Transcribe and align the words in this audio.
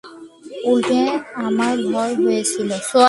উলটে 0.71 1.01
আমার 1.47 1.75
ভয় 1.91 2.13
হয়েছিল। 2.23 2.69